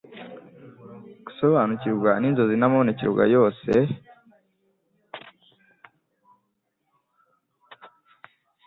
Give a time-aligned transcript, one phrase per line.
[1.25, 3.71] “gusobanukirwa n’inzozi n’amabonekerwa yose.”…